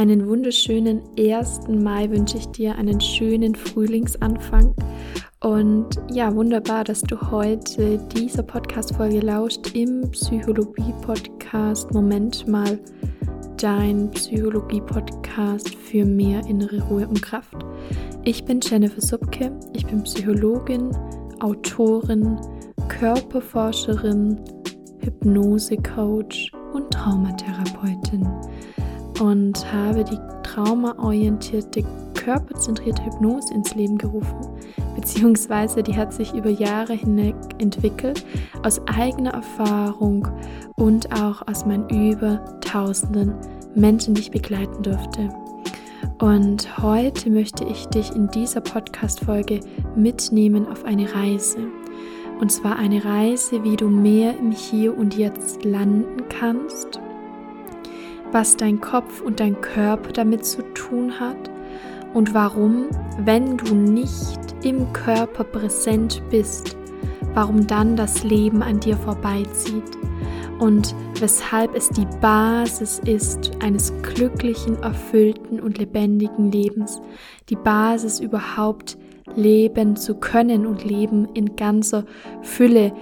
[0.00, 1.68] Einen wunderschönen 1.
[1.68, 4.74] Mai wünsche ich dir, einen schönen Frühlingsanfang.
[5.40, 11.92] Und ja, wunderbar, dass du heute dieser Podcast-Folge lauscht im Psychologie-Podcast.
[11.92, 12.78] Moment mal,
[13.58, 17.58] dein Psychologie-Podcast für mehr innere Ruhe und Kraft.
[18.24, 20.96] Ich bin Jennifer Subke, ich bin Psychologin,
[21.40, 22.40] Autorin,
[22.88, 24.40] Körperforscherin,
[25.00, 28.26] Hypnose-Coach und Traumatherapeutin
[29.20, 31.84] und habe die traumaorientierte,
[32.14, 34.36] körperzentrierte Hypnose ins Leben gerufen,
[34.96, 38.24] beziehungsweise die hat sich über Jahre hinweg entwickelt,
[38.62, 40.26] aus eigener Erfahrung
[40.76, 43.34] und auch aus meinen über tausenden
[43.74, 45.28] Menschen, die ich begleiten durfte.
[46.18, 49.60] Und heute möchte ich dich in dieser Podcast-Folge
[49.96, 51.58] mitnehmen auf eine Reise.
[52.40, 57.00] Und zwar eine Reise, wie du mehr im Hier und Jetzt landen kannst
[58.32, 61.50] was dein Kopf und dein Körper damit zu tun hat
[62.14, 62.86] und warum,
[63.24, 66.76] wenn du nicht im Körper präsent bist,
[67.34, 69.96] warum dann das Leben an dir vorbeizieht
[70.58, 77.00] und weshalb es die Basis ist eines glücklichen, erfüllten und lebendigen Lebens,
[77.48, 78.98] die Basis überhaupt
[79.36, 82.04] leben zu können und leben in ganzer
[82.42, 82.92] Fülle,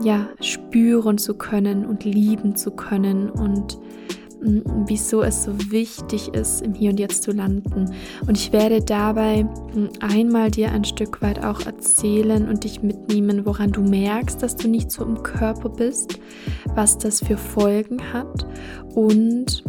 [0.00, 3.78] ja, spüren zu können und lieben zu können und
[4.86, 7.90] wieso es so wichtig ist, im Hier und Jetzt zu landen.
[8.26, 9.46] Und ich werde dabei
[10.00, 14.68] einmal dir ein Stück weit auch erzählen und dich mitnehmen, woran du merkst, dass du
[14.68, 16.18] nicht so im Körper bist,
[16.74, 18.46] was das für Folgen hat
[18.94, 19.64] und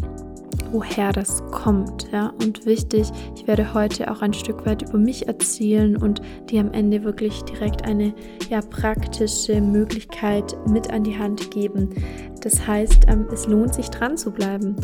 [0.71, 2.11] woher das kommt.
[2.11, 2.33] Ja?
[2.41, 6.73] Und wichtig, ich werde heute auch ein Stück weit über mich erzählen und dir am
[6.73, 8.13] Ende wirklich direkt eine
[8.49, 11.89] ja, praktische Möglichkeit mit an die Hand geben.
[12.45, 14.75] Das heißt, ähm, es lohnt sich dran zu bleiben.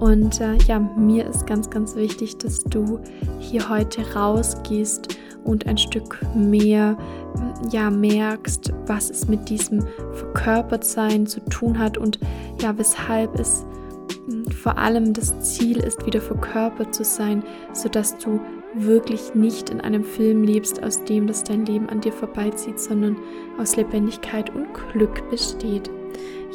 [0.00, 2.98] Und äh, ja, mir ist ganz, ganz wichtig, dass du
[3.38, 6.98] hier heute rausgehst und ein Stück mehr
[7.70, 12.18] ja merkst, was es mit diesem Verkörpertsein zu tun hat und
[12.60, 13.64] ja, weshalb es
[14.60, 18.40] vor allem das Ziel ist, wieder verkörpert zu sein, sodass du
[18.74, 23.16] wirklich nicht in einem Film lebst, aus dem das dein Leben an dir vorbeizieht, sondern
[23.58, 25.90] aus Lebendigkeit und Glück besteht.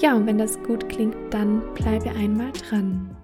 [0.01, 3.18] Ja, und wenn das gut klingt, dann bleibe einmal dran.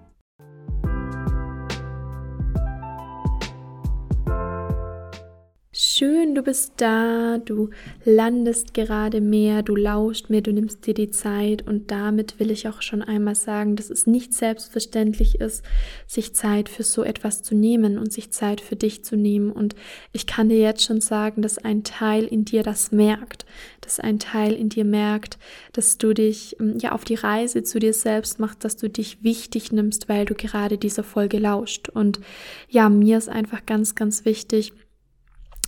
[5.98, 7.70] Schön, du bist da, du
[8.04, 12.68] landest gerade mehr, du lauscht mehr, du nimmst dir die Zeit und damit will ich
[12.68, 15.64] auch schon einmal sagen, dass es nicht selbstverständlich ist,
[16.06, 19.50] sich Zeit für so etwas zu nehmen und sich Zeit für dich zu nehmen.
[19.50, 19.74] Und
[20.12, 23.46] ich kann dir jetzt schon sagen, dass ein Teil in dir das merkt,
[23.80, 25.38] dass ein Teil in dir merkt,
[25.72, 29.24] dass du dich ähm, ja auf die Reise zu dir selbst machst, dass du dich
[29.24, 31.88] wichtig nimmst, weil du gerade dieser Folge lauscht.
[31.88, 32.20] Und
[32.68, 34.74] ja, mir ist einfach ganz, ganz wichtig,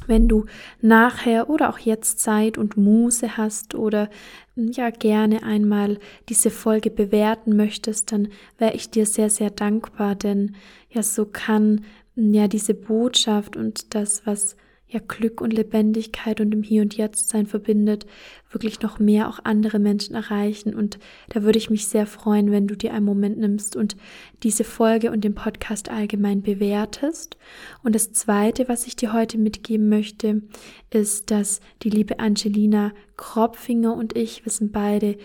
[0.08, 0.46] wenn du
[0.80, 4.10] nachher oder auch jetzt Zeit und Muße hast oder
[4.56, 5.98] hm, ja gerne einmal
[6.28, 10.56] diese Folge bewerten möchtest, dann wäre ich dir sehr, sehr dankbar, denn
[10.90, 11.84] ja, so kann
[12.16, 14.56] hm, ja diese Botschaft und das, was
[14.88, 18.06] ja Glück und Lebendigkeit und im Hier und Jetzt sein verbindet,
[18.50, 20.74] wirklich noch mehr auch andere Menschen erreichen.
[20.74, 23.96] Und da würde ich mich sehr freuen, wenn du dir einen Moment nimmst und
[24.42, 27.36] diese Folge und den Podcast allgemein bewertest.
[27.82, 30.42] Und das Zweite, was ich dir heute mitgeben möchte,
[30.90, 35.18] ist, dass die liebe Angelina Kropfinger und ich, wir sind beide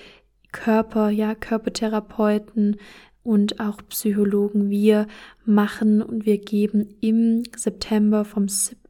[0.52, 2.78] Körper, ja, Körpertherapeuten,
[3.24, 4.70] und auch Psychologen.
[4.70, 5.08] Wir
[5.46, 8.83] machen und wir geben im September vom 7.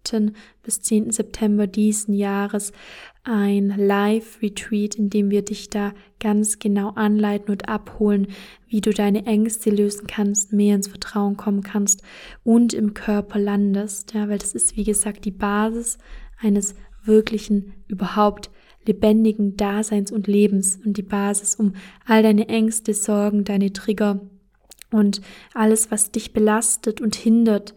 [0.64, 1.12] bis 10.
[1.12, 2.72] September diesen Jahres
[3.24, 8.28] ein Live-Retreat, in dem wir dich da ganz genau anleiten und abholen,
[8.68, 12.04] wie du deine Ängste lösen kannst, mehr ins Vertrauen kommen kannst
[12.44, 14.14] und im Körper landest.
[14.14, 15.98] Ja, weil das ist, wie gesagt, die Basis
[16.40, 16.76] eines
[17.06, 18.50] wirklichen überhaupt
[18.86, 21.74] lebendigen Daseins und Lebens und die Basis, um
[22.06, 24.20] all deine Ängste, Sorgen, deine Trigger
[24.92, 25.22] und
[25.54, 27.74] alles, was dich belastet und hindert,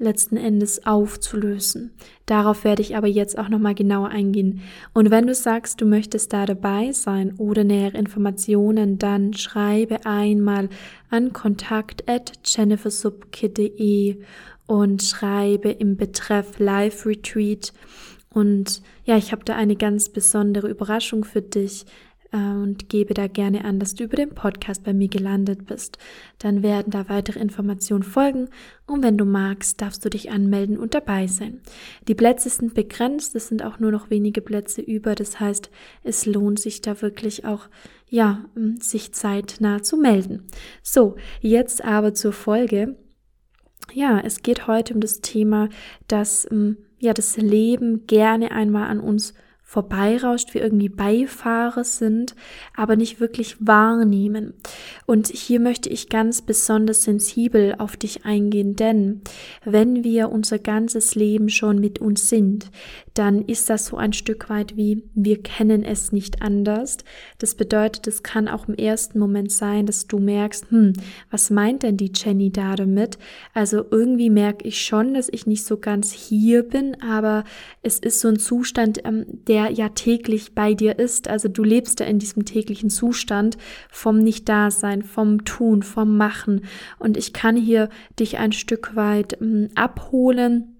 [0.00, 1.92] letzten Endes aufzulösen.
[2.26, 4.62] Darauf werde ich aber jetzt auch nochmal genauer eingehen.
[4.92, 10.68] Und wenn du sagst, du möchtest da dabei sein oder nähere Informationen, dann schreibe einmal
[11.10, 14.18] an kontakt at jennifersubkid.de
[14.66, 17.72] und schreibe im Betreff Live Retreat
[18.32, 21.84] und ja, ich habe da eine ganz besondere Überraschung für dich
[22.32, 25.98] und gebe da gerne an, dass du über den Podcast bei mir gelandet bist.
[26.38, 28.48] Dann werden da weitere Informationen folgen
[28.86, 31.60] und wenn du magst, darfst du dich anmelden und dabei sein.
[32.08, 35.70] Die Plätze sind begrenzt, es sind auch nur noch wenige Plätze über, das heißt,
[36.04, 37.68] es lohnt sich da wirklich auch,
[38.08, 38.44] ja,
[38.78, 40.48] sich zeitnah zu melden.
[40.82, 42.96] So, jetzt aber zur Folge.
[43.92, 45.68] ja, es geht heute um das Thema,
[46.08, 49.34] dass ähm, ja das Leben gerne einmal an uns
[49.70, 52.34] vorbeirauscht, wir irgendwie Beifahrer sind,
[52.74, 54.54] aber nicht wirklich wahrnehmen.
[55.06, 59.20] Und hier möchte ich ganz besonders sensibel auf dich eingehen, denn
[59.64, 62.68] wenn wir unser ganzes Leben schon mit uns sind,
[63.14, 66.98] dann ist das so ein Stück weit wie wir kennen es nicht anders.
[67.38, 70.92] Das bedeutet, es kann auch im ersten Moment sein, dass du merkst, hm,
[71.30, 73.18] was meint denn die Jenny da damit?
[73.54, 77.44] Also irgendwie merke ich schon, dass ich nicht so ganz hier bin, aber
[77.82, 81.28] es ist so ein Zustand, ähm, der ja täglich bei dir ist.
[81.28, 83.58] Also du lebst ja in diesem täglichen Zustand
[83.90, 86.62] vom Nicht-Dasein, vom Tun, vom Machen.
[86.98, 90.79] Und ich kann hier dich ein Stück weit ähm, abholen.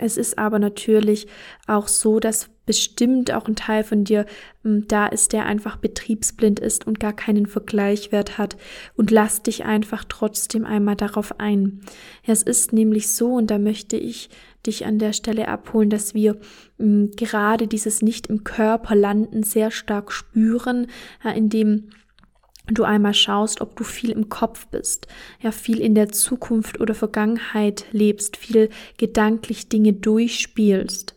[0.00, 1.26] Es ist aber natürlich
[1.66, 4.26] auch so, dass bestimmt auch ein Teil von dir
[4.64, 8.56] ähm, da ist, der einfach betriebsblind ist und gar keinen Vergleichwert hat.
[8.96, 11.80] Und lass dich einfach trotzdem einmal darauf ein.
[12.26, 14.28] Es ist nämlich so, und da möchte ich
[14.66, 16.38] dich an der Stelle abholen, dass wir
[16.78, 20.88] mh, mm, gerade dieses nicht im Körper landen sehr stark spüren,
[21.24, 21.90] ja, indem
[22.74, 25.06] du einmal schaust, ob du viel im Kopf bist,
[25.40, 31.14] ja, viel in der Zukunft oder Vergangenheit lebst, viel gedanklich Dinge durchspielst,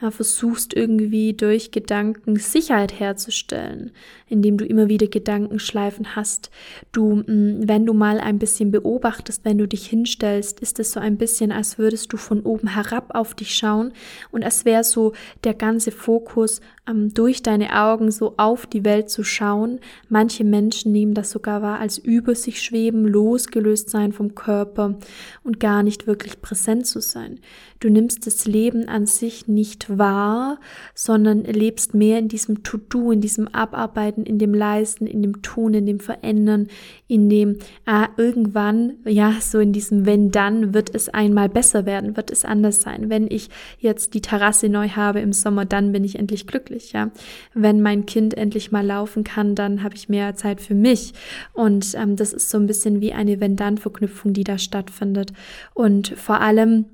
[0.00, 3.92] ja, versuchst irgendwie durch Gedanken Sicherheit herzustellen,
[4.28, 6.50] indem du immer wieder Gedankenschleifen hast.
[6.92, 11.00] Du, mm, wenn du mal ein bisschen beobachtest, wenn du dich hinstellst, ist es so
[11.00, 13.92] ein bisschen, als würdest du von oben herab auf dich schauen
[14.30, 15.12] und als wäre so
[15.44, 16.60] der ganze Fokus
[16.90, 19.80] ähm, durch deine Augen so auf die Welt zu schauen.
[20.08, 24.98] Manche Menschen nehmen das sogar wahr als über sich schweben, losgelöst sein vom Körper
[25.44, 27.40] und gar nicht wirklich präsent zu sein.
[27.80, 30.58] Du nimmst das Leben an sich nicht wahr,
[30.94, 35.74] sondern lebst mehr in diesem To-Do, in diesem Abarbeiten, in dem Leisten, in dem Tun,
[35.74, 36.68] in dem Verändern,
[37.08, 42.16] in dem ah, irgendwann, ja, so in diesem Wenn dann wird es einmal besser werden,
[42.16, 43.10] wird es anders sein.
[43.10, 47.10] Wenn ich jetzt die Terrasse neu habe im Sommer, dann bin ich endlich glücklich, ja.
[47.54, 51.12] Wenn mein Kind endlich mal laufen kann, dann habe ich mehr Zeit für mich.
[51.52, 55.32] Und ähm, das ist so ein bisschen wie eine Wenn-Dann-Verknüpfung, die da stattfindet.
[55.74, 56.84] Und vor allem,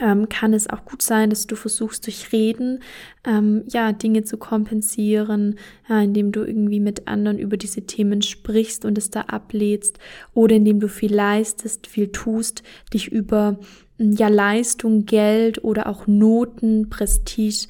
[0.00, 2.82] ähm, kann es auch gut sein, dass du versuchst durch Reden
[3.24, 5.58] ähm, ja Dinge zu kompensieren,
[5.88, 9.98] ja, indem du irgendwie mit anderen über diese Themen sprichst und es da ablädst
[10.34, 12.62] oder indem du viel leistest, viel tust,
[12.92, 13.58] dich über
[13.98, 17.66] ja Leistung, Geld oder auch Noten, Prestige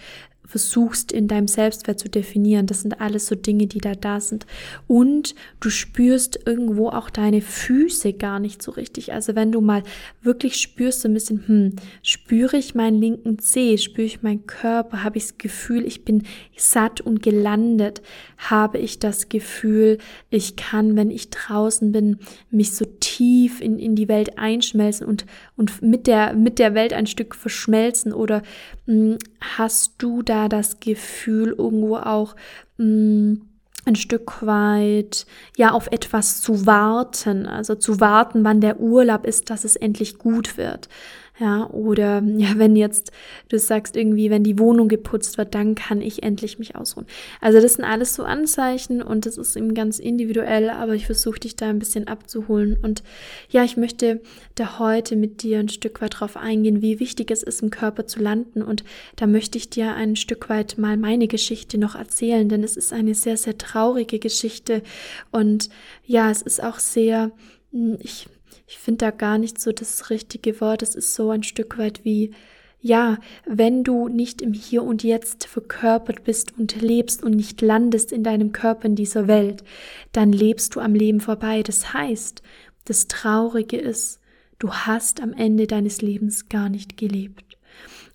[0.52, 2.66] versuchst in deinem Selbstwert zu definieren.
[2.66, 4.44] Das sind alles so Dinge, die da da sind.
[4.86, 9.14] Und du spürst irgendwo auch deine Füße gar nicht so richtig.
[9.14, 9.82] Also wenn du mal
[10.20, 15.02] wirklich spürst so ein bisschen, hm, spüre ich meinen linken Zeh, spüre ich meinen Körper,
[15.02, 18.02] habe ich das Gefühl, ich bin satt und gelandet,
[18.36, 19.96] habe ich das Gefühl,
[20.28, 22.18] ich kann, wenn ich draußen bin,
[22.50, 25.24] mich so tief in, in die Welt einschmelzen und,
[25.56, 28.42] und mit der, mit der Welt ein Stück verschmelzen oder
[28.86, 32.34] hm, hast du da das Gefühl, irgendwo auch
[32.78, 33.42] mh, mm,
[33.84, 39.50] ein Stück weit ja auf etwas zu warten, also zu warten, wann der Urlaub ist,
[39.50, 40.88] dass es endlich gut wird.
[41.38, 43.10] Ja, oder ja, wenn jetzt
[43.48, 47.06] du sagst irgendwie, wenn die Wohnung geputzt wird, dann kann ich endlich mich ausruhen.
[47.40, 51.40] Also das sind alles so Anzeichen und das ist eben ganz individuell, aber ich versuche
[51.40, 52.76] dich da ein bisschen abzuholen.
[52.82, 53.02] Und
[53.48, 54.20] ja, ich möchte
[54.56, 58.06] da heute mit dir ein Stück weit drauf eingehen, wie wichtig es ist, im Körper
[58.06, 58.60] zu landen.
[58.60, 58.84] Und
[59.16, 62.92] da möchte ich dir ein Stück weit mal meine Geschichte noch erzählen, denn es ist
[62.92, 64.82] eine sehr, sehr traurige Geschichte.
[65.30, 65.70] Und
[66.04, 67.32] ja, es ist auch sehr,
[67.72, 68.28] hm, ich
[68.66, 70.82] ich finde da gar nicht so das richtige Wort.
[70.82, 72.32] Es ist so ein Stück weit wie,
[72.80, 78.12] ja, wenn du nicht im Hier und Jetzt verkörpert bist und lebst und nicht landest
[78.12, 79.62] in deinem Körper in dieser Welt,
[80.10, 81.62] dann lebst du am Leben vorbei.
[81.62, 82.42] Das heißt,
[82.84, 84.20] das Traurige ist,
[84.58, 87.56] du hast am Ende deines Lebens gar nicht gelebt.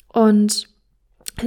[0.10, 0.70] Und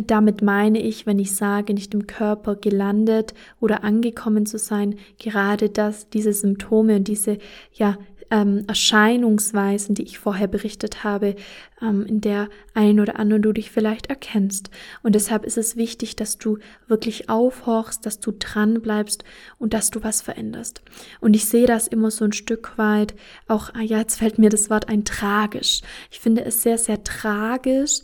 [0.07, 5.69] damit meine ich, wenn ich sage, nicht im Körper gelandet oder angekommen zu sein, gerade
[5.69, 7.39] das, diese Symptome und diese,
[7.73, 7.99] ja,
[8.31, 11.37] ähm, Erscheinungsweisen, die ich vorher berichtet habe,
[11.83, 14.71] ähm, in der ein oder andere du dich vielleicht erkennst.
[15.03, 19.25] Und deshalb ist es wichtig, dass du wirklich aufhorchst, dass du dran bleibst
[19.59, 20.83] und dass du was veränderst.
[21.21, 23.15] Und ich sehe das immer so ein Stück weit,
[23.49, 25.83] auch, ah ja, jetzt fällt mir das Wort ein tragisch.
[26.11, 28.01] Ich finde es sehr, sehr tragisch.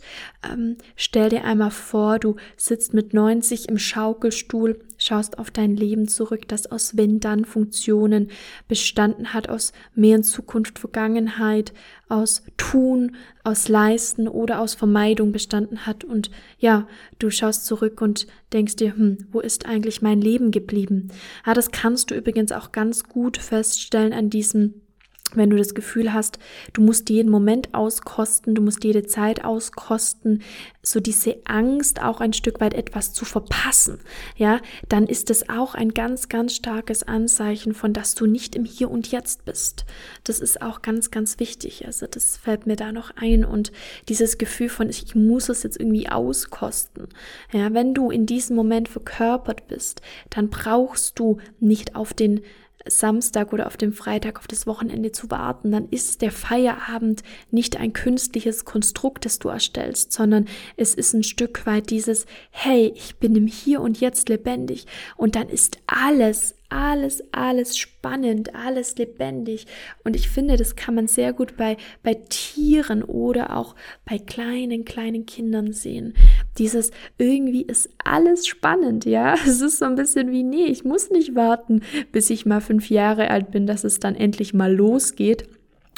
[0.49, 6.07] Ähm, stell dir einmal vor, du sitzt mit 90 im Schaukelstuhl, schaust auf dein Leben
[6.07, 8.29] zurück, das aus Wenn-Dann-Funktionen
[8.67, 11.73] bestanden hat, aus mehr in Zukunft, Vergangenheit,
[12.09, 16.03] aus Tun, aus Leisten oder aus Vermeidung bestanden hat.
[16.03, 16.87] Und ja,
[17.19, 21.11] du schaust zurück und denkst dir, hm, wo ist eigentlich mein Leben geblieben?
[21.45, 24.81] Ja, das kannst du übrigens auch ganz gut feststellen an diesem
[25.35, 26.39] wenn du das Gefühl hast,
[26.73, 30.41] du musst jeden Moment auskosten, du musst jede Zeit auskosten,
[30.81, 33.99] so diese Angst auch ein Stück weit etwas zu verpassen,
[34.37, 38.63] ja, dann ist es auch ein ganz, ganz starkes Anzeichen von, dass du nicht im
[38.63, 39.85] Hier und Jetzt bist.
[40.23, 41.85] Das ist auch ganz, ganz wichtig.
[41.85, 43.71] Also das fällt mir da noch ein und
[44.07, 47.07] dieses Gefühl von, ich muss es jetzt irgendwie auskosten.
[47.51, 52.41] Ja, wenn du in diesem Moment verkörpert bist, dann brauchst du nicht auf den
[52.89, 57.77] Samstag oder auf dem Freitag auf das Wochenende zu warten, dann ist der Feierabend nicht
[57.77, 63.17] ein künstliches Konstrukt, das du erstellst, sondern es ist ein Stück weit dieses, hey, ich
[63.17, 64.85] bin im Hier und Jetzt lebendig.
[65.15, 69.67] Und dann ist alles, alles, alles spannend, alles lebendig.
[70.03, 74.85] Und ich finde, das kann man sehr gut bei, bei Tieren oder auch bei kleinen,
[74.85, 76.13] kleinen Kindern sehen.
[76.57, 79.35] Dieses irgendwie ist alles spannend, ja.
[79.47, 81.81] Es ist so ein bisschen wie, nee, ich muss nicht warten,
[82.11, 85.47] bis ich mal fünf Jahre alt bin, dass es dann endlich mal losgeht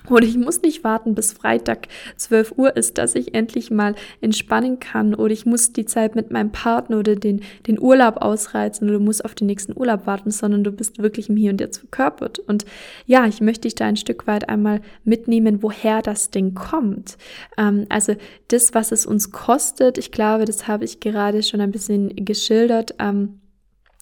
[0.09, 1.87] oder ich muss nicht warten, bis Freitag
[2.17, 5.13] 12 Uhr ist, dass ich endlich mal entspannen kann.
[5.13, 9.21] Oder ich muss die Zeit mit meinem Partner oder den, den Urlaub ausreizen oder muss
[9.21, 12.39] auf den nächsten Urlaub warten, sondern du bist wirklich im Hier und Jetzt verkörpert.
[12.39, 12.65] Und
[13.05, 17.17] ja, ich möchte dich da ein Stück weit einmal mitnehmen, woher das Ding kommt.
[17.57, 18.15] Ähm, also
[18.49, 22.95] das, was es uns kostet, ich glaube, das habe ich gerade schon ein bisschen geschildert.
[22.99, 23.39] Ähm,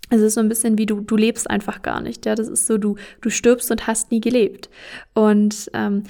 [0.09, 2.25] es ist so ein bisschen wie du, du lebst einfach gar nicht.
[2.25, 4.69] Ja, das ist so, du, du stirbst und hast nie gelebt.
[5.13, 6.03] Und ähm,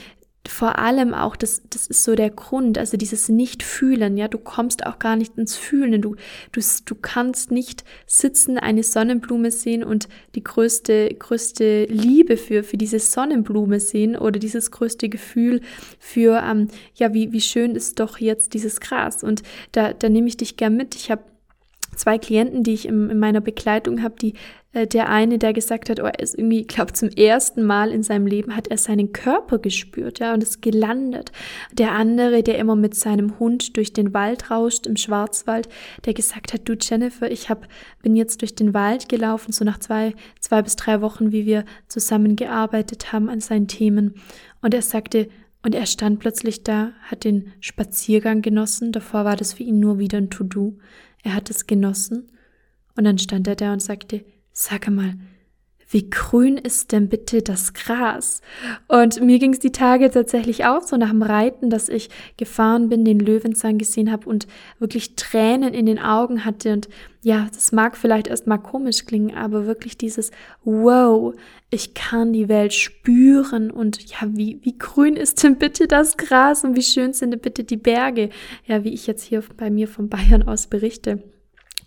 [0.47, 4.85] vor allem auch, das, das ist so der Grund, also dieses Nicht-Fühlen, ja, du kommst
[4.85, 6.15] auch gar nicht ins Fühlen, du,
[6.51, 12.77] du, du kannst nicht sitzen, eine Sonnenblume sehen und die größte, größte Liebe für, für
[12.77, 15.61] diese Sonnenblume sehen oder dieses größte Gefühl
[15.99, 20.27] für, ähm, ja, wie, wie schön ist doch jetzt dieses Gras und da, da nehme
[20.27, 21.23] ich dich gern mit, ich habe
[21.97, 24.33] zwei Klienten, die ich im, in meiner Begleitung habe, die
[24.73, 28.03] äh, der eine, der gesagt hat, oh, er ist irgendwie, glaube zum ersten Mal in
[28.03, 31.31] seinem Leben hat er seinen Körper gespürt, ja, und ist gelandet.
[31.73, 35.67] Der andere, der immer mit seinem Hund durch den Wald rauscht im Schwarzwald,
[36.05, 37.67] der gesagt hat, du Jennifer, ich hab,
[38.01, 41.65] bin jetzt durch den Wald gelaufen, so nach zwei, zwei bis drei Wochen, wie wir
[41.87, 44.15] zusammengearbeitet haben an seinen Themen.
[44.61, 45.27] Und er sagte,
[45.63, 48.91] und er stand plötzlich da, hat den Spaziergang genossen.
[48.91, 50.77] Davor war das für ihn nur wieder ein To-Do.
[51.27, 52.31] Er hat es genossen.
[52.95, 55.15] Und dann stand er da und sagte, sag mal,
[55.89, 58.41] wie grün ist denn bitte das Gras?
[58.87, 62.89] Und mir ging es die Tage tatsächlich auch so nach dem Reiten, dass ich gefahren
[62.89, 64.47] bin, den Löwenzahn gesehen habe und
[64.79, 66.73] wirklich Tränen in den Augen hatte.
[66.73, 66.89] Und
[67.21, 70.31] ja, das mag vielleicht erstmal komisch klingen, aber wirklich dieses
[70.65, 71.33] Wow,
[71.69, 76.65] ich kann die Welt spüren und ja, wie, wie grün ist denn bitte das Gras
[76.65, 78.29] und wie schön sind denn bitte die Berge?
[78.65, 81.23] Ja, wie ich jetzt hier bei mir von Bayern aus berichte.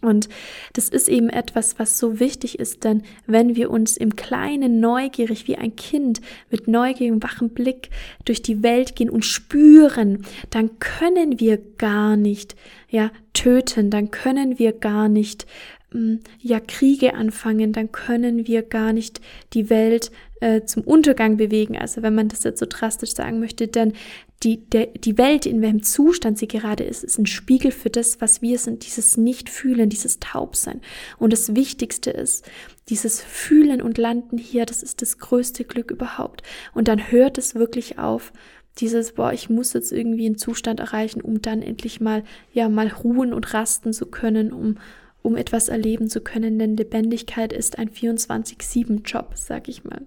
[0.00, 0.28] Und
[0.72, 5.46] das ist eben etwas, was so wichtig ist, denn wenn wir uns im Kleinen neugierig
[5.46, 7.90] wie ein Kind mit neugierigem, wachem Blick
[8.24, 12.56] durch die Welt gehen und spüren, dann können wir gar nicht,
[12.88, 15.46] ja, töten, dann können wir gar nicht,
[16.40, 19.20] ja, Kriege anfangen, dann können wir gar nicht
[19.54, 21.76] die Welt äh, zum Untergang bewegen.
[21.76, 23.92] Also wenn man das jetzt so drastisch sagen möchte, denn
[24.42, 28.20] die, der, die Welt, in welchem Zustand sie gerade ist, ist ein Spiegel für das,
[28.20, 30.80] was wir sind, dieses Nicht-Fühlen, dieses Taubsein.
[31.18, 32.48] Und das Wichtigste ist,
[32.88, 36.42] dieses Fühlen und Landen hier, das ist das größte Glück überhaupt.
[36.72, 38.32] Und dann hört es wirklich auf,
[38.78, 42.88] dieses, boah, ich muss jetzt irgendwie einen Zustand erreichen, um dann endlich mal, ja, mal
[42.88, 44.78] ruhen und rasten zu können, um,
[45.22, 50.02] um etwas erleben zu können, denn Lebendigkeit ist ein 24-7-Job, sag ich mal.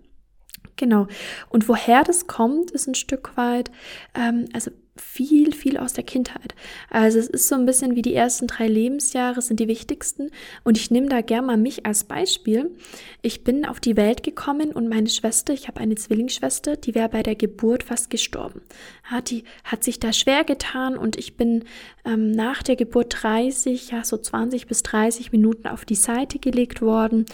[0.76, 1.08] Genau.
[1.50, 3.72] Und woher das kommt, ist ein Stück weit,
[4.16, 6.54] ähm, also viel, viel aus der Kindheit.
[6.90, 10.30] Also es ist so ein bisschen wie die ersten drei Lebensjahre sind die wichtigsten.
[10.64, 12.70] Und ich nehme da gerne mal mich als Beispiel.
[13.24, 17.10] Ich bin auf die Welt gekommen und meine Schwester, ich habe eine Zwillingsschwester, die wäre
[17.10, 18.62] bei der Geburt fast gestorben.
[19.10, 21.64] Ja, die hat sich da schwer getan und ich bin
[22.06, 26.82] ähm, nach der Geburt 30, ja so 20 bis 30 Minuten auf die Seite gelegt
[26.82, 27.26] worden.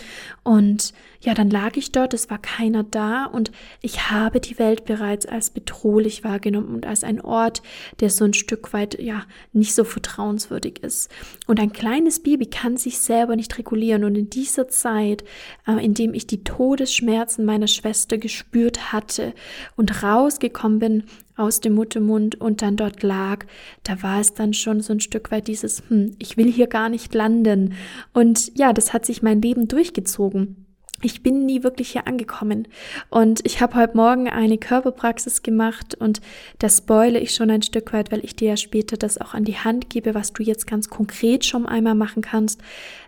[0.44, 3.52] Und ja, dann lag ich dort, es war keiner da und
[3.82, 7.64] ich habe die Welt bereits als bedrohlich wahrgenommen und als ein Ort, Ort,
[8.00, 11.10] der so ein Stück weit, ja, nicht so vertrauenswürdig ist.
[11.48, 14.04] Und ein kleines Baby kann sich selber nicht regulieren.
[14.04, 15.24] Und in dieser Zeit,
[15.68, 19.34] äh, in dem ich die Todesschmerzen meiner Schwester gespürt hatte
[19.76, 21.04] und rausgekommen bin
[21.36, 23.46] aus dem Muttermund und dann dort lag,
[23.84, 26.90] da war es dann schon so ein Stück weit dieses, hm, ich will hier gar
[26.90, 27.74] nicht landen.
[28.14, 30.69] Und ja, das hat sich mein Leben durchgezogen.
[31.02, 32.68] Ich bin nie wirklich hier angekommen.
[33.10, 36.22] Und ich habe heute Morgen eine Körperpraxis gemacht und
[36.60, 39.46] das spoile ich schon ein Stück weit, weil ich dir ja später das auch an
[39.46, 42.62] die Hand gebe, was du jetzt ganz konkret schon einmal machen kannst.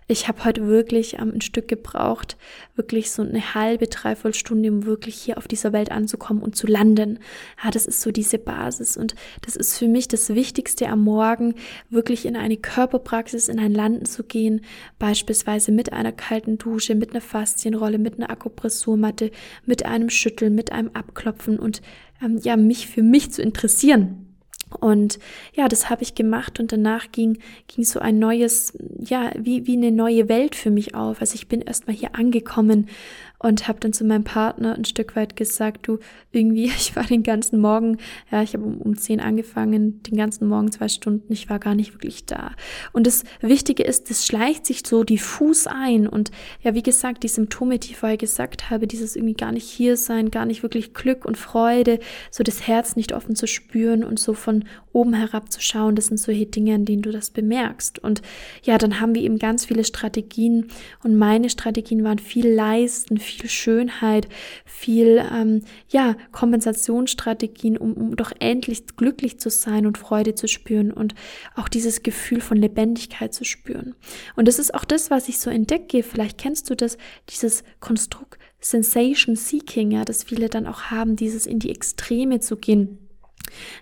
[0.08, 2.36] Ich habe heute wirklich ähm, ein Stück gebraucht,
[2.74, 6.66] wirklich so eine halbe, dreiviertel Stunde, um wirklich hier auf dieser Welt anzukommen und zu
[6.66, 7.20] landen.
[7.62, 11.54] Ja, das ist so diese Basis und das ist für mich das Wichtigste am Morgen,
[11.88, 14.62] wirklich in eine Körperpraxis, in ein Landen zu gehen,
[14.98, 17.20] beispielsweise mit einer kalten Dusche, mit einer
[17.82, 19.30] Faszienrolle, mit einer Akupressurmatte,
[19.66, 21.82] mit einem Schütteln, mit einem Abklopfen und
[22.22, 24.28] ähm, ja, mich für mich zu interessieren.
[24.80, 25.18] Und
[25.52, 29.76] ja, das habe ich gemacht und danach ging, ging so ein neues, ja, wie, wie
[29.76, 31.20] eine neue Welt für mich auf.
[31.20, 32.88] Also ich bin erstmal hier angekommen
[33.42, 35.98] und habe dann zu meinem Partner ein Stück weit gesagt, du,
[36.30, 37.98] irgendwie, ich war den ganzen Morgen,
[38.30, 41.74] ja, ich habe um, um zehn angefangen, den ganzen Morgen zwei Stunden, ich war gar
[41.74, 42.52] nicht wirklich da.
[42.92, 46.30] Und das Wichtige ist, das schleicht sich so diffus ein und
[46.62, 49.96] ja, wie gesagt, die Symptome, die ich vorher gesagt habe, dieses irgendwie gar nicht hier
[49.96, 51.98] sein, gar nicht wirklich Glück und Freude,
[52.30, 56.06] so das Herz nicht offen zu spüren und so von oben herab zu schauen, das
[56.06, 57.98] sind solche Dinge, an denen du das bemerkst.
[57.98, 58.22] Und
[58.62, 60.68] ja, dann haben wir eben ganz viele Strategien
[61.02, 64.28] und meine Strategien waren viel leisten, viel viel Schönheit,
[64.64, 70.92] viel ähm, ja Kompensationsstrategien, um, um doch endlich glücklich zu sein und Freude zu spüren
[70.92, 71.14] und
[71.56, 73.94] auch dieses Gefühl von Lebendigkeit zu spüren.
[74.36, 76.02] Und das ist auch das, was ich so entdecke.
[76.02, 76.96] Vielleicht kennst du das,
[77.28, 82.56] dieses Konstrukt Sensation Seeking, ja, das viele dann auch haben, dieses in die Extreme zu
[82.56, 83.01] gehen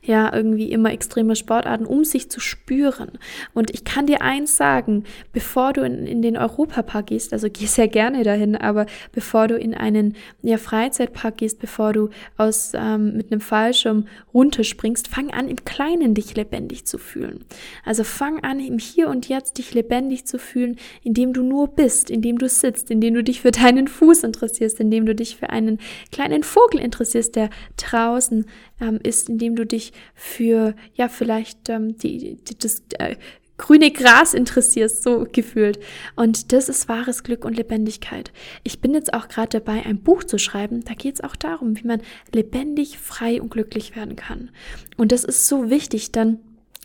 [0.02, 3.18] ja, irgendwie immer extreme Sportarten, um sich zu spüren.
[3.54, 7.66] Und ich kann dir eins sagen, bevor du in, in den Europapark gehst, also geh
[7.66, 13.16] sehr gerne dahin, aber bevor du in einen ja, Freizeitpark gehst, bevor du aus ähm,
[13.16, 17.44] mit einem Fallschirm runterspringst, fang an, im Kleinen dich lebendig zu fühlen.
[17.84, 22.10] Also fang an, im Hier und Jetzt dich lebendig zu fühlen, indem du nur bist,
[22.10, 25.78] indem du sitzt, indem du dich für deinen Fuß interessierst, indem du dich für einen
[26.12, 28.46] kleinen Vogel interessierst, der draußen
[28.80, 33.16] ähm, ist, indem du dich für, ja, vielleicht ähm, die, die, das äh,
[33.60, 35.78] grüne Gras interessierst, so gefühlt.
[36.16, 38.32] Und das ist wahres Glück und Lebendigkeit.
[38.64, 40.82] Ich bin jetzt auch gerade dabei, ein Buch zu schreiben.
[40.84, 42.00] Da geht es auch darum, wie man
[42.32, 44.50] lebendig, frei und glücklich werden kann.
[44.96, 46.38] Und das ist so wichtig, denn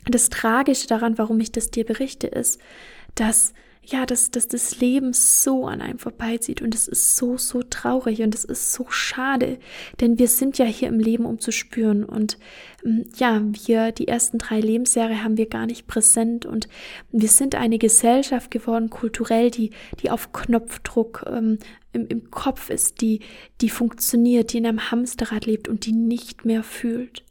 [0.04, 2.60] das Tragische daran, warum ich das dir berichte, ist,
[3.14, 3.54] dass
[3.86, 8.20] ja, dass, dass das Leben so an einem vorbeizieht und es ist so, so traurig
[8.20, 9.58] und es ist so schade,
[10.00, 12.04] denn wir sind ja hier im Leben, um zu spüren.
[12.04, 12.36] Und
[12.84, 16.46] ähm, ja, wir, die ersten drei Lebensjahre haben wir gar nicht präsent.
[16.46, 16.68] Und
[17.12, 19.70] wir sind eine Gesellschaft geworden, kulturell, die,
[20.02, 21.58] die auf Knopfdruck ähm,
[21.92, 23.20] im, im Kopf ist, die,
[23.60, 27.24] die funktioniert, die in einem Hamsterrad lebt und die nicht mehr fühlt,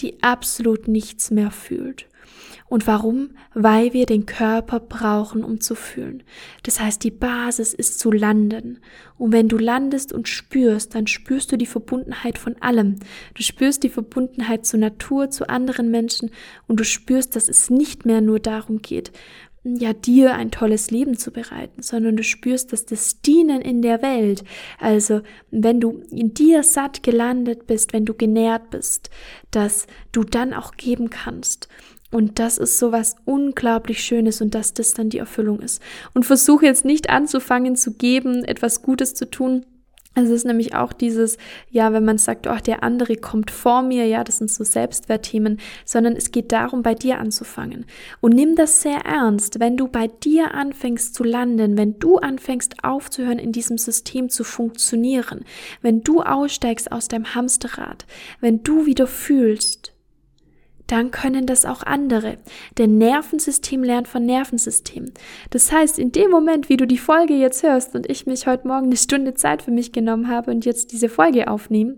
[0.00, 2.06] die absolut nichts mehr fühlt.
[2.68, 3.30] Und warum?
[3.54, 6.22] Weil wir den Körper brauchen, um zu fühlen.
[6.64, 8.80] Das heißt, die Basis ist zu landen.
[9.18, 12.96] Und wenn du landest und spürst, dann spürst du die Verbundenheit von allem.
[13.34, 16.30] Du spürst die Verbundenheit zur Natur, zu anderen Menschen
[16.66, 19.12] und du spürst, dass es nicht mehr nur darum geht,
[19.66, 24.00] ja, dir ein tolles Leben zu bereiten, sondern du spürst, dass das Dienen in der
[24.00, 24.44] Welt,
[24.78, 29.10] also wenn du in dir satt gelandet bist, wenn du genährt bist,
[29.50, 31.68] dass du dann auch geben kannst.
[32.16, 35.82] Und das ist so was unglaublich Schönes und dass das dann die Erfüllung ist.
[36.14, 39.66] Und versuche jetzt nicht anzufangen zu geben, etwas Gutes zu tun.
[40.14, 41.36] Es ist nämlich auch dieses,
[41.70, 45.60] ja, wenn man sagt, oh, der andere kommt vor mir, ja, das sind so Selbstwertthemen,
[45.84, 47.84] sondern es geht darum, bei dir anzufangen.
[48.22, 52.82] Und nimm das sehr ernst, wenn du bei dir anfängst zu landen, wenn du anfängst
[52.82, 55.44] aufzuhören, in diesem System zu funktionieren,
[55.82, 58.06] wenn du aussteigst aus deinem Hamsterrad,
[58.40, 59.92] wenn du wieder fühlst,
[60.86, 62.38] dann können das auch andere.
[62.78, 65.12] Denn Nervensystem lernt von Nervensystem.
[65.50, 68.68] Das heißt, in dem Moment, wie du die Folge jetzt hörst und ich mich heute
[68.68, 71.96] Morgen eine Stunde Zeit für mich genommen habe und jetzt diese Folge aufnehme,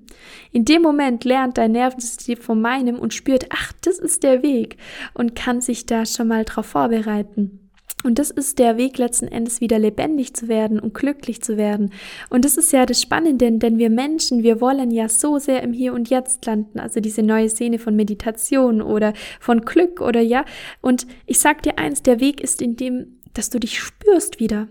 [0.53, 4.77] in dem Moment lernt dein Nervensystem von meinem und spürt, ach, das ist der Weg
[5.15, 7.68] und kann sich da schon mal drauf vorbereiten.
[8.05, 11.93] Und das ist der Weg letzten Endes wieder lebendig zu werden und glücklich zu werden.
[12.31, 15.73] Und das ist ja das Spannende, denn wir Menschen, wir wollen ja so sehr im
[15.73, 16.79] Hier und Jetzt landen.
[16.79, 20.45] Also diese neue Szene von Meditation oder von Glück oder ja.
[20.81, 24.69] Und ich sag dir eins, der Weg ist in dem, dass du dich spürst wieder.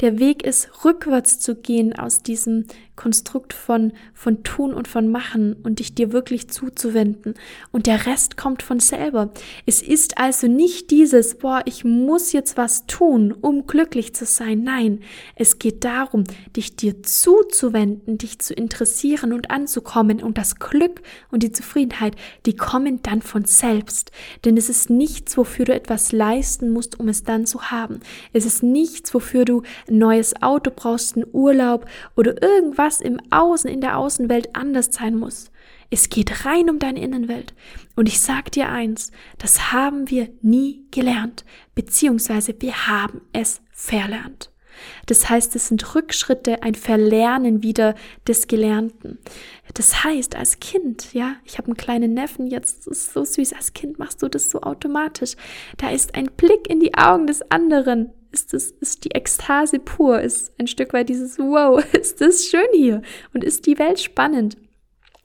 [0.00, 2.66] Der Weg ist, rückwärts zu gehen aus diesem
[2.98, 7.34] Konstrukt von, von Tun und von Machen und dich dir wirklich zuzuwenden.
[7.70, 9.32] Und der Rest kommt von selber.
[9.66, 14.64] Es ist also nicht dieses, boah, ich muss jetzt was tun, um glücklich zu sein.
[14.64, 15.00] Nein,
[15.36, 16.24] es geht darum,
[16.56, 20.20] dich dir zuzuwenden, dich zu interessieren und anzukommen.
[20.20, 21.00] Und das Glück
[21.30, 24.10] und die Zufriedenheit, die kommen dann von selbst.
[24.44, 28.00] Denn es ist nichts, wofür du etwas leisten musst, um es dann zu haben.
[28.32, 29.57] Es ist nichts, wofür du
[29.88, 35.16] ein neues Auto brauchst, einen Urlaub oder irgendwas im Außen, in der Außenwelt anders sein
[35.16, 35.50] muss.
[35.90, 37.54] Es geht rein um deine Innenwelt.
[37.96, 41.44] Und ich sag dir eins, das haben wir nie gelernt,
[41.74, 44.50] beziehungsweise wir haben es verlernt.
[45.06, 47.94] Das heißt, es sind Rückschritte, ein Verlernen wieder
[48.26, 49.18] des Gelernten.
[49.74, 53.72] Das heißt, als Kind, ja, ich habe einen kleinen Neffen jetzt, ist so süß, als
[53.72, 55.34] Kind machst du das so automatisch.
[55.78, 60.20] Da ist ein Blick in die Augen des anderen, ist das, ist die Ekstase pur,
[60.20, 63.02] ist ein Stück weit dieses Wow, ist das schön hier
[63.34, 64.56] und ist die Welt spannend.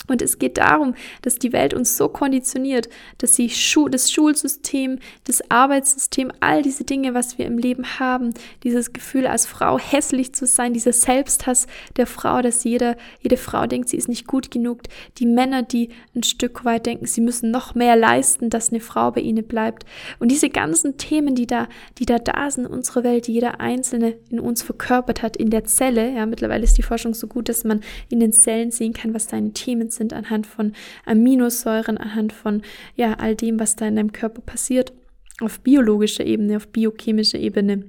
[0.08, 2.89] Und es geht darum, dass die Welt uns so konditioniert,
[3.20, 8.34] dass sie Schu das Schulsystem, das Arbeitssystem, all diese Dinge, was wir im Leben haben,
[8.63, 13.66] dieses Gefühl als Frau hässlich zu sein, dieser Selbsthass der Frau, dass jeder, jede Frau
[13.66, 14.82] denkt, sie ist nicht gut genug,
[15.18, 19.12] die Männer, die ein Stück weit denken, sie müssen noch mehr leisten, dass eine Frau
[19.12, 19.86] bei ihnen bleibt.
[20.20, 21.68] Und diese ganzen Themen, die da,
[22.00, 25.50] die da da sind in unserer Welt, die jeder Einzelne in uns verkörpert hat, in
[25.50, 28.94] der Zelle, ja, mittlerweile ist die Forschung so gut, dass man in den Zellen sehen
[28.94, 30.73] kann, was seine Themen sind anhand von
[31.06, 32.62] Aminosäuren, anhand von
[32.95, 34.93] ja all dem, was da in deinem Körper passiert,
[35.41, 37.86] auf biologischer Ebene, auf biochemischer Ebene.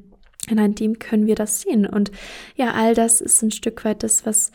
[0.50, 1.86] Anhand dem können wir das sehen.
[1.86, 2.10] Und
[2.56, 4.50] ja, all das ist ein Stück weit das, was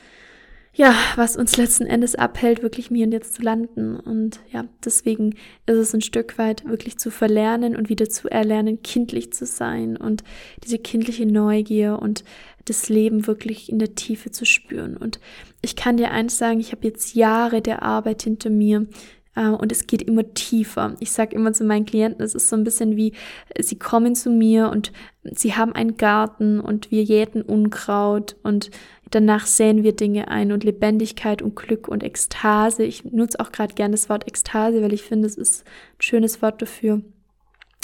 [0.74, 4.00] ja, was uns letzten Endes abhält, wirklich mir und jetzt zu landen.
[4.00, 5.34] Und ja, deswegen
[5.66, 9.98] ist es ein Stück weit wirklich zu verlernen und wieder zu erlernen, kindlich zu sein
[9.98, 10.24] und
[10.64, 12.24] diese kindliche Neugier und
[12.66, 14.96] das Leben wirklich in der Tiefe zu spüren.
[14.96, 15.20] Und
[15.62, 18.88] ich kann dir eins sagen, ich habe jetzt Jahre der Arbeit hinter mir
[19.36, 20.96] äh, und es geht immer tiefer.
[21.00, 23.14] Ich sage immer zu meinen Klienten, es ist so ein bisschen wie,
[23.60, 24.92] sie kommen zu mir und
[25.24, 28.72] sie haben einen Garten und wir jäten Unkraut und
[29.12, 32.84] danach säen wir Dinge ein und Lebendigkeit und Glück und Ekstase.
[32.84, 36.42] Ich nutze auch gerade gerne das Wort Ekstase, weil ich finde, es ist ein schönes
[36.42, 37.02] Wort dafür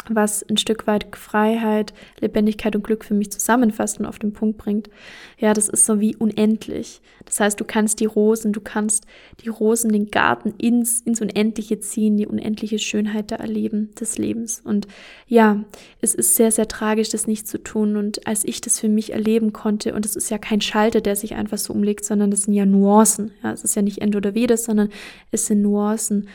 [0.09, 4.57] was ein Stück weit Freiheit, Lebendigkeit und Glück für mich zusammenfasst und auf den Punkt
[4.57, 4.89] bringt.
[5.37, 7.01] Ja, das ist so wie unendlich.
[7.25, 9.05] Das heißt, du kannst die Rosen, du kannst
[9.43, 14.61] die Rosen, den Garten ins, ins Unendliche ziehen, die unendliche Schönheit da erleben des Lebens.
[14.63, 14.87] Und
[15.27, 15.63] ja,
[16.01, 17.95] es ist sehr, sehr tragisch, das nicht zu tun.
[17.95, 21.15] Und als ich das für mich erleben konnte, und es ist ja kein Schalter, der
[21.15, 23.31] sich einfach so umlegt, sondern das sind ja Nuancen.
[23.43, 24.89] Ja, es ist ja nicht End oder Weder, sondern
[25.31, 26.29] es sind Nuancen.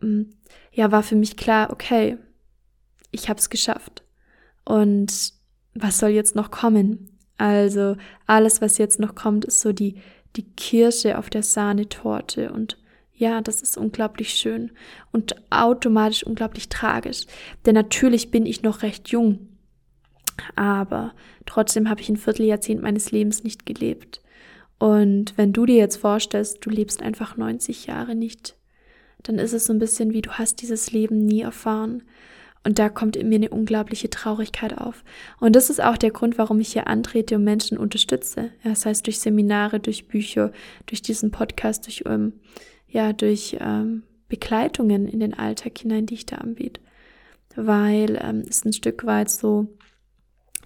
[0.00, 0.22] Mm,
[0.72, 2.18] ja, war für mich klar, okay,
[3.14, 4.02] ich habe es geschafft.
[4.64, 5.32] Und
[5.74, 7.10] was soll jetzt noch kommen?
[7.38, 7.96] Also
[8.26, 9.96] alles, was jetzt noch kommt, ist so die,
[10.36, 12.52] die Kirsche auf der Sahnetorte.
[12.52, 12.78] Und
[13.12, 14.72] ja, das ist unglaublich schön
[15.12, 17.26] und automatisch unglaublich tragisch.
[17.66, 19.48] Denn natürlich bin ich noch recht jung.
[20.56, 21.12] Aber
[21.46, 24.20] trotzdem habe ich ein Vierteljahrzehnt meines Lebens nicht gelebt.
[24.78, 28.56] Und wenn du dir jetzt vorstellst, du lebst einfach 90 Jahre nicht,
[29.22, 32.02] dann ist es so ein bisschen wie du hast dieses Leben nie erfahren.
[32.66, 35.04] Und da kommt in mir eine unglaubliche Traurigkeit auf.
[35.38, 38.52] Und das ist auch der Grund, warum ich hier antrete und Menschen unterstütze.
[38.62, 40.50] Ja, das heißt durch Seminare, durch Bücher,
[40.86, 42.32] durch diesen Podcast, durch, ähm,
[42.88, 46.80] ja, durch ähm, Begleitungen in den Alltag hinein, die ich da anbiete.
[47.54, 49.68] Weil ähm, es ein Stück weit so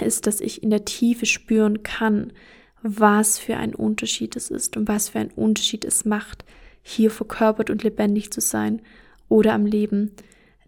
[0.00, 2.32] ist, dass ich in der Tiefe spüren kann,
[2.80, 6.44] was für ein Unterschied es ist und was für ein Unterschied es macht,
[6.82, 8.82] hier verkörpert und lebendig zu sein
[9.28, 10.12] oder am Leben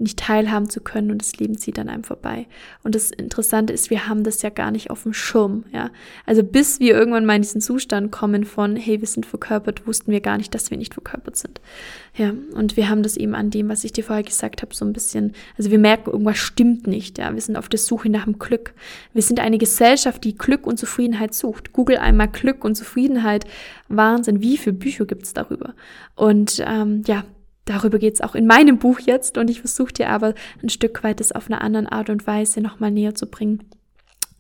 [0.01, 2.47] nicht teilhaben zu können und das Leben zieht an einem vorbei.
[2.83, 5.91] Und das Interessante ist, wir haben das ja gar nicht auf dem Schirm, ja.
[6.27, 10.11] Also bis wir irgendwann mal in diesen Zustand kommen von, hey, wir sind verkörpert, wussten
[10.11, 11.61] wir gar nicht, dass wir nicht verkörpert sind.
[12.17, 14.85] Ja, und wir haben das eben an dem, was ich dir vorher gesagt habe, so
[14.85, 17.33] ein bisschen, also wir merken, irgendwas stimmt nicht, ja.
[17.35, 18.75] Wir sind auf der Suche nach dem Glück.
[19.13, 21.73] Wir sind eine Gesellschaft, die Glück und Zufriedenheit sucht.
[21.73, 23.45] Google einmal Glück und Zufriedenheit.
[23.89, 25.75] Wahnsinn, wie viele Bücher gibt's darüber?
[26.15, 27.25] Und ähm, ja,
[27.71, 31.05] Darüber geht es auch in meinem Buch jetzt und ich versuche dir aber ein Stück
[31.05, 33.63] weit das auf eine andere Art und Weise nochmal näher zu bringen.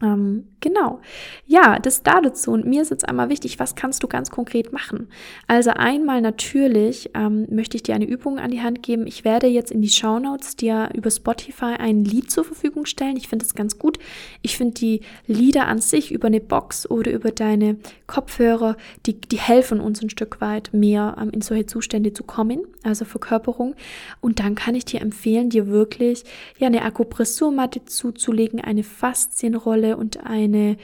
[0.02, 1.00] Ähm, genau.
[1.46, 2.52] Ja, das da dazu.
[2.52, 5.08] Und mir ist jetzt einmal wichtig, was kannst du ganz konkret machen?
[5.46, 9.06] Also einmal natürlich ähm, möchte ich dir eine Übung an die Hand geben.
[9.06, 13.16] Ich werde jetzt in die Show Notes dir über Spotify ein Lied zur Verfügung stellen.
[13.16, 13.98] Ich finde das ganz gut.
[14.40, 19.38] Ich finde die Lieder an sich über eine Box oder über deine Kopfhörer, die, die
[19.38, 23.74] helfen uns ein Stück weit mehr ähm, in solche Zustände zu kommen, also Verkörperung.
[24.22, 26.24] Und dann kann ich dir empfehlen, dir wirklich
[26.58, 30.76] ja eine Akupressurmatte zuzulegen, eine Faszienrolle und eine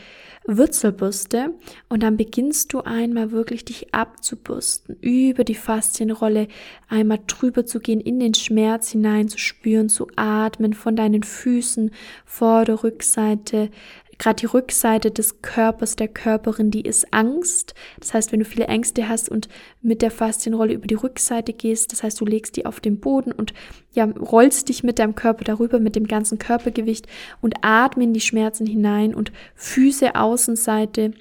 [0.46, 1.54] Wurzelbürste.
[1.88, 6.48] Und dann beginnst du einmal wirklich dich abzubürsten, über die Faszienrolle
[6.88, 11.90] einmal drüber zu gehen, in den Schmerz hinein zu spüren, zu atmen von deinen Füßen,
[12.24, 13.70] Vorder-, Rückseite,
[14.18, 17.74] gerade die Rückseite des Körpers, der Körperin, die ist Angst.
[18.00, 19.48] Das heißt, wenn du viele Ängste hast und
[19.83, 23.33] mit der Faszienrolle über die Rückseite gehst, das heißt, du legst die auf den Boden
[23.33, 23.52] und
[23.92, 27.07] ja, rollst dich mit deinem Körper darüber, mit dem ganzen Körpergewicht
[27.40, 31.12] und atme in die Schmerzen hinein und Füße Außenseite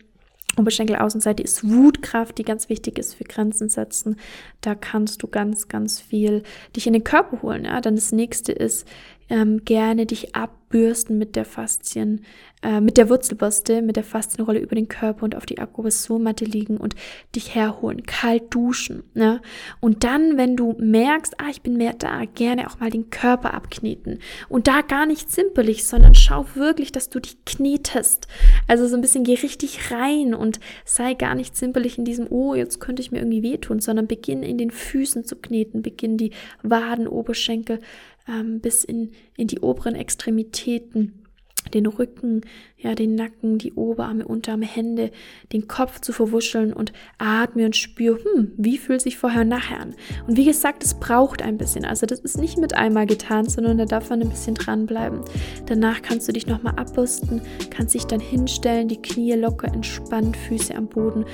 [0.58, 4.18] Oberschenkelaußenseite ist Wutkraft, die ganz wichtig ist für Grenzen setzen.
[4.62, 6.44] Da kannst du ganz, ganz viel
[6.76, 7.66] dich in den Körper holen.
[7.66, 7.82] Ja?
[7.82, 8.88] Dann das nächste ist
[9.30, 12.24] ähm, gerne dich abbürsten mit der Faszien,
[12.66, 16.78] äh, mit der Wurzelbürste, mit der Faszienrolle über den Körper und auf die Akupressurmatte liegen
[16.78, 16.96] und
[17.36, 19.04] dich herholen, kalt duschen.
[19.14, 19.40] Ne?
[19.82, 23.54] Und dann, wenn du merkst, ah, ich bin mehr da, gerne auch mal den Körper
[23.54, 24.18] abkneten.
[24.50, 28.28] Und da gar nicht simpelig, sondern schau wirklich, dass du dich knetest.
[28.68, 32.56] Also so ein bisschen geh richtig rein und sei gar nicht simpelig in diesem, oh,
[32.56, 36.32] jetzt könnte ich mir irgendwie wehtun, sondern beginn in den Füßen zu kneten, beginn die
[36.64, 37.80] Waden, Oberschenkel,
[38.28, 41.25] ähm, bis in, in die oberen Extremitäten
[41.74, 42.42] den Rücken,
[42.78, 45.12] ja, den Nacken, die Oberarme, Unterarme, Hände,
[45.54, 49.80] den Kopf zu verwuscheln und atme und spüre, hm, wie fühlt sich vorher und nachher
[49.80, 49.96] an.
[50.28, 51.86] Und wie gesagt, es braucht ein bisschen.
[51.86, 55.22] Also das ist nicht mit einmal getan, sondern da darf man ein bisschen dranbleiben.
[55.66, 60.76] Danach kannst du dich nochmal abbürsten, kannst dich dann hinstellen, die Knie locker entspannt, Füße
[60.76, 61.26] am Boden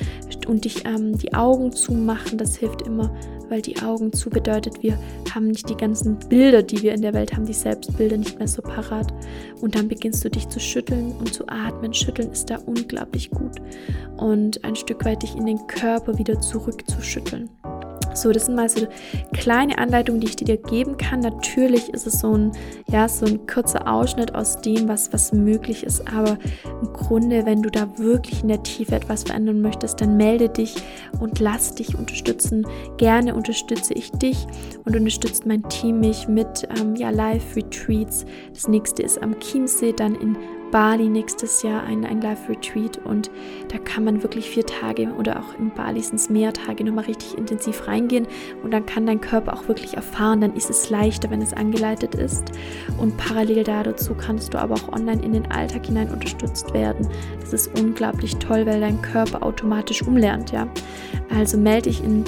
[0.47, 2.37] und dich ähm, die Augen zumachen.
[2.37, 3.13] Das hilft immer
[3.51, 4.97] weil die Augen zu bedeutet, wir
[5.35, 8.47] haben nicht die ganzen Bilder, die wir in der Welt haben, die Selbstbilder nicht mehr
[8.47, 9.13] so parat.
[9.59, 11.93] Und dann beginnst du dich zu schütteln und zu atmen.
[11.93, 13.57] Schütteln ist da unglaublich gut.
[14.17, 17.49] Und ein Stück weit dich in den Körper wieder zurückzuschütteln.
[18.13, 18.87] So, das sind mal so
[19.33, 21.19] kleine Anleitungen, die ich dir geben kann.
[21.21, 22.51] Natürlich ist es so ein,
[22.89, 26.07] ja, so ein kurzer Ausschnitt aus dem, was, was möglich ist.
[26.13, 26.37] Aber
[26.81, 30.75] im Grunde, wenn du da wirklich in der Tiefe etwas verändern möchtest, dann melde dich
[31.19, 32.65] und lass dich unterstützen.
[32.97, 34.45] Gerne unterstütze ich dich
[34.85, 38.25] und unterstützt mein Team mich mit ähm, ja, Live-Retreats.
[38.53, 40.37] Das nächste ist am Chiemsee, dann in
[40.71, 43.29] Bali nächstes Jahr ein, ein Live-Retreat und
[43.67, 47.05] da kann man wirklich vier Tage oder auch in Bali sind es mehr Tage nochmal
[47.05, 48.27] richtig intensiv reingehen
[48.63, 52.15] und dann kann dein Körper auch wirklich erfahren, dann ist es leichter, wenn es angeleitet
[52.15, 52.51] ist
[52.97, 57.07] und parallel dazu kannst du aber auch online in den Alltag hinein unterstützt werden.
[57.39, 60.67] Das ist unglaublich toll, weil dein Körper automatisch umlernt, ja.
[61.33, 62.23] Also melde dich in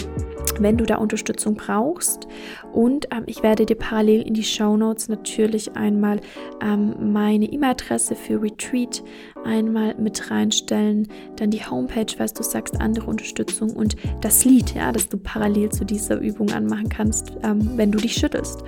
[0.60, 2.28] wenn du da Unterstützung brauchst.
[2.72, 6.20] Und ähm, ich werde dir parallel in die Show Notes natürlich einmal
[6.62, 9.04] ähm, meine E-Mail-Adresse für Retreat
[9.44, 14.92] einmal mit reinstellen, dann die Homepage, falls du sagst, andere Unterstützung und das Lied, ja,
[14.92, 18.64] das du parallel zu dieser Übung anmachen kannst, ähm, wenn du dich schüttelst.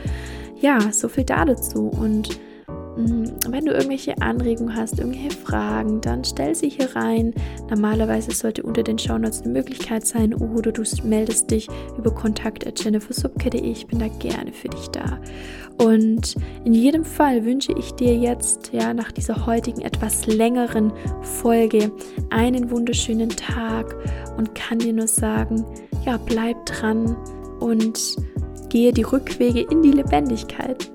[0.62, 2.40] Ja, so viel da dazu und
[2.98, 7.34] wenn du irgendwelche Anregungen hast, irgendwelche Fragen, dann stell sie hier rein.
[7.70, 13.62] Normalerweise sollte unter den Shownotes eine Möglichkeit sein oder du meldest dich über kontakt.jennifersubke.de.
[13.62, 15.20] Ich bin da gerne für dich da.
[15.78, 21.92] Und in jedem Fall wünsche ich dir jetzt, ja, nach dieser heutigen etwas längeren Folge
[22.30, 23.94] einen wunderschönen Tag
[24.38, 25.66] und kann dir nur sagen,
[26.06, 27.18] ja, bleib dran
[27.60, 28.16] und
[28.70, 30.95] gehe die Rückwege in die Lebendigkeit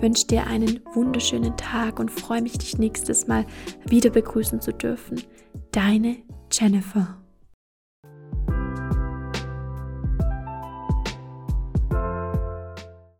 [0.00, 3.44] wünsche dir einen wunderschönen Tag und freue mich, dich nächstes Mal
[3.84, 5.20] wieder begrüßen zu dürfen.
[5.72, 6.16] Deine
[6.50, 7.21] Jennifer.